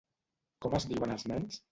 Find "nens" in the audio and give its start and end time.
1.33-1.61